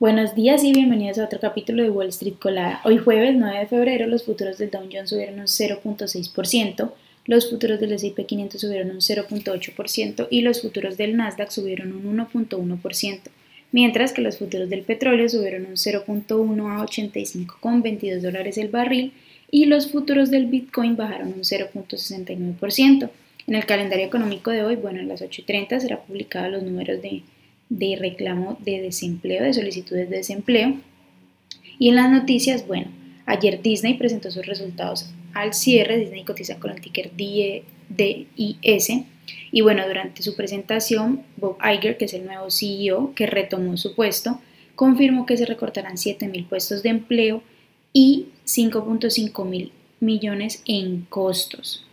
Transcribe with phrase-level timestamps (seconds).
[0.00, 2.80] Buenos días y bienvenidos a otro capítulo de Wall Street Colada.
[2.84, 6.92] Hoy jueves 9 de febrero los futuros del Dow Jones subieron un 0.6%,
[7.24, 12.16] los futuros del S&P 500 subieron un 0.8% y los futuros del Nasdaq subieron un
[12.16, 13.18] 1.1%,
[13.72, 19.12] mientras que los futuros del petróleo subieron un 0.1 a 85,22 dólares el barril
[19.50, 23.10] y los futuros del Bitcoin bajaron un 0.69%.
[23.48, 27.08] En el calendario económico de hoy, bueno, a las 8.30 será publicado los números de
[27.68, 30.76] de reclamo de desempleo, de solicitudes de desempleo.
[31.78, 32.88] Y en las noticias, bueno,
[33.26, 38.90] ayer Disney presentó sus resultados al cierre, Disney cotiza con el ticker DIS,
[39.50, 43.94] y bueno, durante su presentación, Bob Iger, que es el nuevo CEO que retomó su
[43.94, 44.40] puesto,
[44.74, 47.42] confirmó que se recortarán 7.000 puestos de empleo
[47.92, 51.87] y 5.5 mil millones en costos.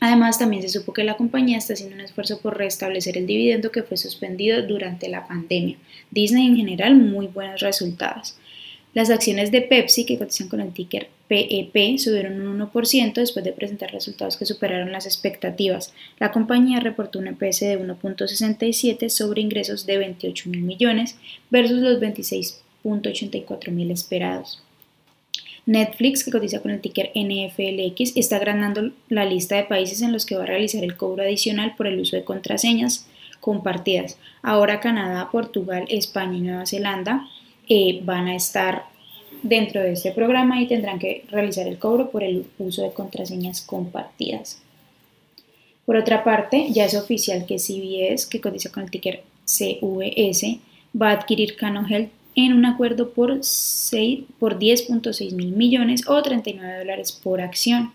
[0.00, 3.70] Además, también se supo que la compañía está haciendo un esfuerzo por restablecer el dividendo
[3.70, 5.76] que fue suspendido durante la pandemia.
[6.10, 8.34] Disney en general, muy buenos resultados.
[8.94, 13.44] Las acciones de Pepsi, que cotizan con el ticker PEP, e subieron un 1% después
[13.44, 15.92] de presentar resultados que superaron las expectativas.
[16.18, 21.16] La compañía reportó un EPS de 1.67 sobre ingresos de 28 mil millones
[21.50, 24.60] versus los 26.84 mil esperados.
[25.70, 30.26] Netflix, que cotiza con el ticker NFLX, está agrandando la lista de países en los
[30.26, 33.06] que va a realizar el cobro adicional por el uso de contraseñas
[33.38, 34.18] compartidas.
[34.42, 37.28] Ahora Canadá, Portugal, España y Nueva Zelanda
[37.68, 38.86] eh, van a estar
[39.44, 43.60] dentro de este programa y tendrán que realizar el cobro por el uso de contraseñas
[43.60, 44.60] compartidas.
[45.86, 50.58] Por otra parte, ya es oficial que CBS, que cotiza con el ticker CVS,
[51.00, 52.10] va a adquirir Cano Health
[52.46, 53.30] en un acuerdo por,
[54.38, 57.92] por 10.6 mil millones o 39 dólares por acción.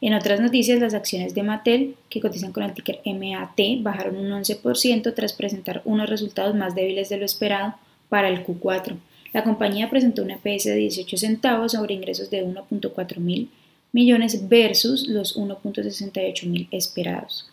[0.00, 4.30] En otras noticias, las acciones de Mattel, que cotizan con el ticker MAT, bajaron un
[4.30, 7.74] 11% tras presentar unos resultados más débiles de lo esperado
[8.08, 8.96] para el Q4.
[9.32, 13.50] La compañía presentó una EPS de 18 centavos sobre ingresos de 1.4 mil
[13.92, 17.48] millones versus los 1.68 mil esperados.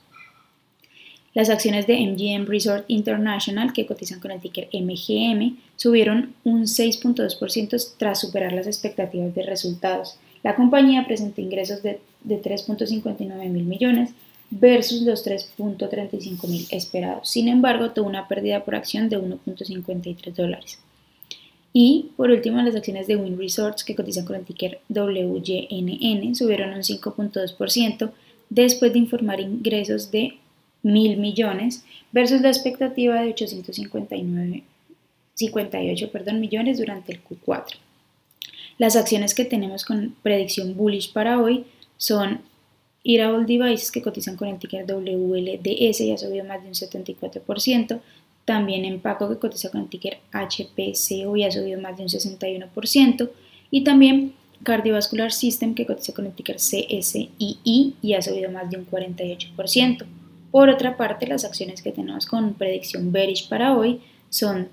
[1.34, 7.94] Las acciones de MGM Resort International, que cotizan con el ticker MGM, subieron un 6.2%
[7.98, 10.18] tras superar las expectativas de resultados.
[10.44, 14.12] La compañía presentó ingresos de, 3.59 mil millones
[14.52, 17.30] versus los 3.35 mil esperados.
[17.30, 20.80] Sin embargo, tuvo una pérdida por acción de 1.53 dólares.
[21.74, 26.74] Y por último, las acciones de Win Resorts, que cotizan con el ticker WYNN, subieron
[26.74, 28.12] un 5.2%
[28.50, 30.38] después de informar ingresos de
[30.84, 34.64] mil millones versus la expectativa de 859
[35.36, 37.76] 58 perdón, millones durante el Q4.
[38.78, 41.66] Las acciones que tenemos con predicción bullish para hoy
[41.98, 42.42] son
[43.04, 48.00] Irable Devices que cotizan con el ticker WLDS y ha subido más de un 74%,
[48.46, 53.30] también Empaco que cotiza con el ticker HPCO y ha subido más de un 61%,
[53.72, 54.34] y también
[54.64, 60.06] Cardiovascular System que cotiza con el ticker CSII y ha subido más de un 48%.
[60.54, 64.70] Por otra parte, las acciones que tenemos con predicción bearish para hoy son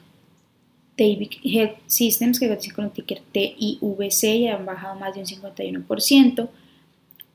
[0.98, 5.26] David Health Systems, que cotiza con el ticker TIVC y han bajado más de un
[5.26, 6.48] 51%.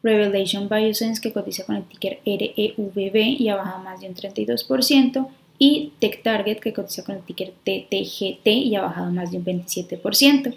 [0.03, 5.27] Revelation Biosense, que cotiza con el ticker REVB y ha bajado más de un 32%.
[5.57, 9.45] Y Tech Target, que cotiza con el ticker TTGT y ha bajado más de un
[9.45, 10.55] 27%.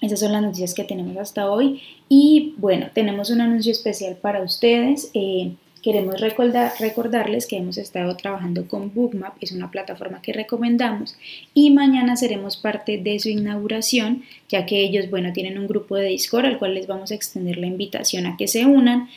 [0.00, 1.82] Esas son las noticias que tenemos hasta hoy.
[2.08, 5.10] Y bueno, tenemos un anuncio especial para ustedes.
[5.12, 5.52] Eh,
[5.82, 11.16] Queremos recordar, recordarles que hemos estado trabajando con Bookmap, es una plataforma que recomendamos
[11.54, 16.08] y mañana seremos parte de su inauguración, ya que ellos, bueno, tienen un grupo de
[16.08, 19.08] Discord al cual les vamos a extender la invitación a que se unan.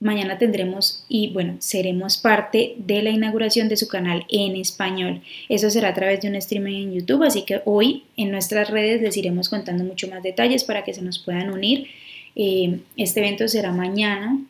[0.00, 5.20] Mañana tendremos y bueno, seremos parte de la inauguración de su canal en español.
[5.48, 9.00] Eso será a través de un streaming en YouTube, así que hoy en nuestras redes
[9.00, 11.86] les iremos contando mucho más detalles para que se nos puedan unir.
[12.34, 14.40] Eh, este evento será mañana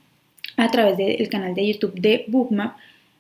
[0.57, 2.77] a través del canal de YouTube de Bookmap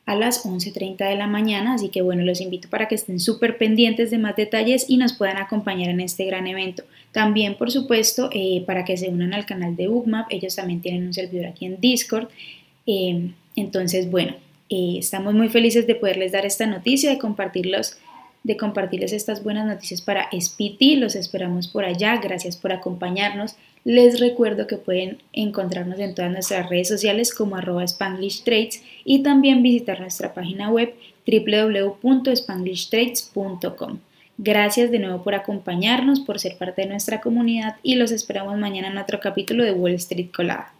[0.06, 3.58] a las 11.30 de la mañana, así que bueno, los invito para que estén súper
[3.58, 6.82] pendientes de más detalles y nos puedan acompañar en este gran evento.
[7.12, 11.06] También, por supuesto, eh, para que se unan al canal de Bookmap, ellos también tienen
[11.06, 12.28] un servidor aquí en Discord.
[12.86, 14.34] Eh, entonces, bueno,
[14.68, 17.98] eh, estamos muy felices de poderles dar esta noticia, de compartirlos
[18.42, 20.97] de compartirles estas buenas noticias para SPT.
[20.97, 22.16] Los esperamos por allá.
[22.16, 23.56] Gracias por acompañarnos.
[23.84, 28.42] Les recuerdo que pueden encontrarnos en todas nuestras redes sociales como arroba Spanglish
[29.04, 30.94] y también visitar nuestra página web
[31.27, 33.98] www.spanglishtrades.com.
[34.36, 38.88] Gracias de nuevo por acompañarnos, por ser parte de nuestra comunidad y los esperamos mañana
[38.88, 40.74] en otro capítulo de Wall Street Colada.